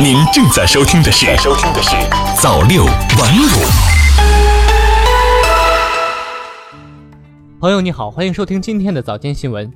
[0.00, 1.90] 您正在收听的是《收听的是
[2.40, 3.44] 早六晚五》。
[7.60, 9.70] 朋友你好，欢迎收听今天的早间新闻。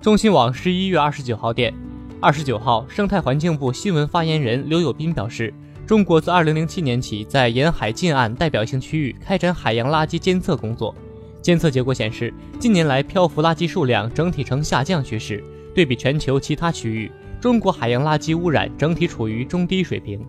[0.00, 1.74] 中新网十一月二十九号电，
[2.20, 5.52] 二十九号，生态环境部新闻发言人刘友斌表示，
[5.86, 10.94] 中国自二零零七年起在沿海近岸代表性区域开展海洋垃圾监测工作。
[11.42, 15.42] 监测结果显示，近年来漂浮垃圾数量整体呈下降趋势。
[15.74, 20.20] 对比全球其他区域，中国海洋垃圾污染整体处于中低水平。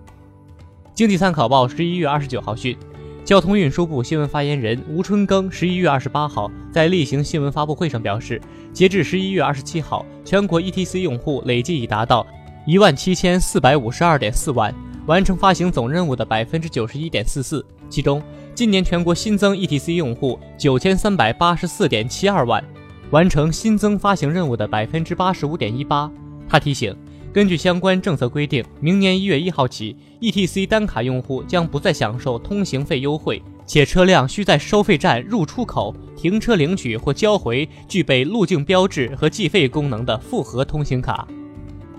[0.93, 2.75] 经济参考报十一月二十九号讯，
[3.23, 8.41] 交通运输部新闻发言人吴春耕十一月二十八号在例行新闻发布会上表示，
[8.73, 12.25] 截至十一月二十七号，全国 ETC 用户累计已达到
[12.65, 14.73] 一万七千四百五十二点四万，
[15.05, 18.21] 完成发行总任务的百分之九十一点四四，其中。
[18.55, 22.63] 今年全国新增 ETC 用户九千三百八十四点七二万，
[23.11, 26.11] 完成新增发行任务的百分之八十五点一八。
[26.49, 26.95] 他提醒，
[27.33, 41.27] 根据相关政策规定，明年一月一号起，ETC 单卡用户将不再享受通行费优惠，且车辆需在收费站入出口停车领取或交回具备路径标志和计费功能的复合通行卡。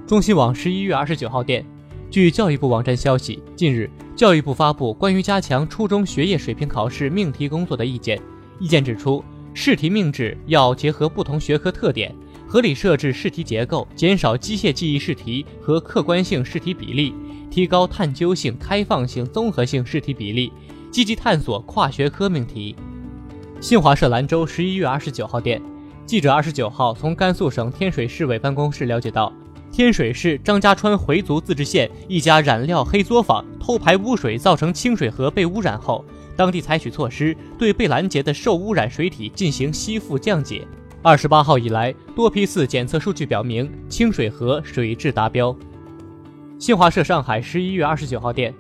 [0.07, 1.65] 中新网十一月二十九号电。
[2.11, 8.19] 据教育部网站消息，近日，教育部发布关于加强初中学业水平考试命题工作的意见。
[8.59, 12.15] 意见指出，试题命制要结合不同学科特点，
[12.49, 17.13] 合理设置试题结构，减少机械记忆试题和客观性试题比例，
[17.51, 20.51] 提高探究性、开放性、综合性试题比例，
[20.91, 22.75] 积极探索跨学科命题。
[23.61, 25.61] 新华社兰州十一月二十九号电，
[26.07, 29.31] 记者二十九号从甘肃省天水市委办公室了解到。
[29.71, 36.03] 天水市张家川回族自治县一家染料黑作坊偷排污水，造成清水河被污染后，
[36.35, 40.67] 当地采取措施，对被拦截的受污染水体进行吸附降解。
[41.01, 45.57] 二十八号以来，多批次检测数据表明清水河水质达标。
[46.59, 48.53] 新华社上海十一月二十九号电。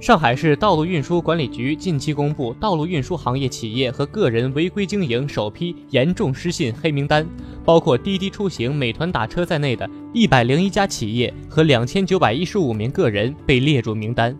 [0.00, 7.24] 上海市道路运输管理局近期公布道路运输行业企业和个人违规经营首批严重失信黑名单，
[7.64, 14.36] 包括滴滴出行、美团打车在内的一百零一家企业和两千九百一十五名个人被列入名单。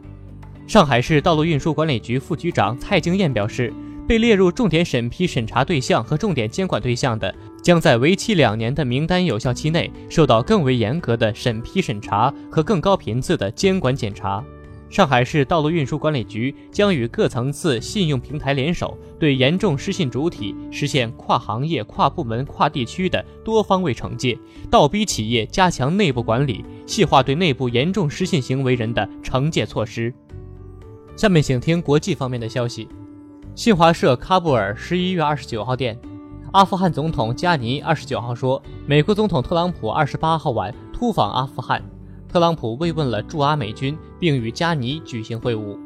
[0.66, 3.72] 上海市道路运输管理局副局长蔡京燕表示，
[4.06, 14.44] 被列入重点审批审查对象和重点监管对象的，将在为期两年的名单有效期内受到更为严格的审批审查和更高频次的监管检查。
[14.90, 24.38] 上海市道路运输管理局将与各层次信用平台联手，对严重失信主体实现跨行业、跨部门、跨地区的多方位惩戒，
[24.70, 30.14] 倒逼企业加强内部管理，细化对内部严重失信行为人的惩戒措施。
[31.16, 32.86] 下面请听国际方面的消息。
[33.54, 35.96] 新华社喀布尔十一月二十九号电，
[36.50, 41.80] 阿富汗总统加尼二十九号说，美国总统特朗普二十八号晚突访阿富汗。
[42.28, 45.78] 特朗普慰问了驻阿美军，并与加尼举行会晤。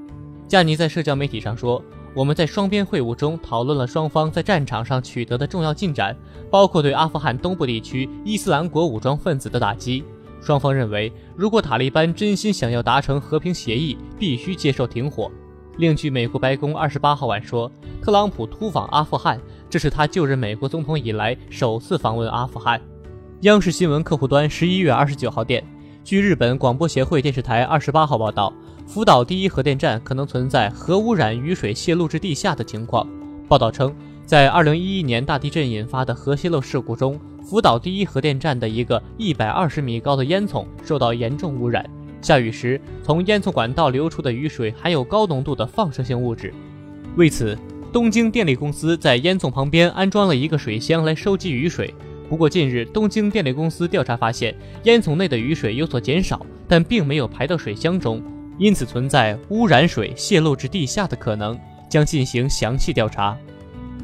[0.49, 1.83] 加尼在社交媒体上说
[2.17, 6.17] ：“我们在双边会晤中讨论了双方在战场上取得的重要进展，
[6.51, 10.03] 包括对阿富汗东部地区伊斯兰国武装分子的打击。
[10.41, 15.31] 双方认为，如果塔利班真心想要达成和平协议，必须接受停火。”
[15.79, 17.71] 另据美国白宫二十八号晚说，
[18.03, 19.41] 特朗普突访阿富汗，
[19.71, 22.81] 这是他就任美国总统以来首次访问阿富汗。
[23.43, 25.65] 央视新闻客户端十一月二十九号电。
[26.03, 28.53] 据日本广播协会电视台二十八号报道，
[28.89, 33.07] 福岛第一核电站可能存在核污染雨水泄露至地下的情况。
[33.47, 33.95] 报道称，
[34.27, 41.89] 在二零一一年大地震引发的核泄漏事故中，福岛第一核电站的一个一百二十米高的烟囱受到严重污染。
[42.21, 46.53] 下雨时，从烟囱管道流出的雨水含有高浓度的放射性物质。
[47.17, 47.57] 为此，
[47.93, 51.95] 东京电力公司在烟囱旁边安装了一个水箱来收集雨水。
[52.29, 58.23] 不过，近日东京电力公司调查发现，烟囱内的雨水有所减少，但并没有排到水箱中，
[58.59, 61.59] 因此存在污染水泄漏至地下的可能，
[61.89, 63.35] 将进行详细调查。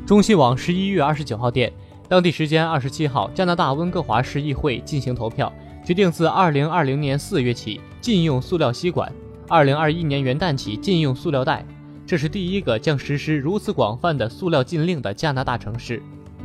[0.06, 1.70] 中新网十一月二十九号电，
[2.08, 5.52] 当地时间二十七号，加拿大温哥华市议会进行投票，
[5.84, 9.10] 决定自二零二零年四月起禁用塑料吸管，
[9.48, 11.64] 二零二一年元旦起禁用塑料袋。
[12.04, 16.02] 这是第一个将实施如此广泛的塑料禁令的加拿大城市。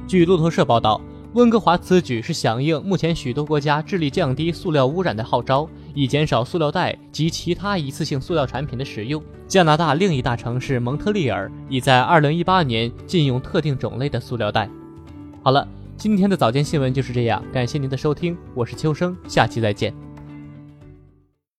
[0.08, 1.02] 据路透社报道。
[1.34, 9.22] 温哥华此举是响应目前许多国家致力降低塑料污染的号召，以减少塑料袋及其他一次性塑料产品的使用。
[9.46, 14.68] 加拿大另一大城市蒙特利尔已在2018年禁用特定种类的塑料袋。
[15.44, 15.68] 好了，
[15.98, 19.94] 今天的早间新闻就是这样，感谢您的收听，我是秋生，下期再见。